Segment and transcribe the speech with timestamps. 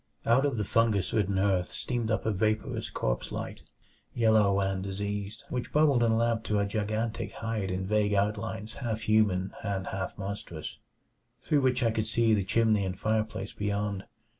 [0.25, 3.61] Out of the fungus ridden earth steamed up a vaporous corpse light,
[4.15, 9.01] yellow and diseased, which bubbled and lapped to a gigantic height in vague outlines half
[9.01, 10.79] human and half monstrous,
[11.43, 14.05] through which I could see the chimney and fireplace beyond.